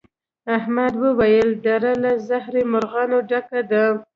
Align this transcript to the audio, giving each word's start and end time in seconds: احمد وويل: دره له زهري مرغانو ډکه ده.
احمد 0.57 0.93
وويل: 1.03 1.49
دره 1.65 1.93
له 2.03 2.11
زهري 2.29 2.63
مرغانو 2.73 3.17
ډکه 3.29 3.61
ده. 3.71 3.85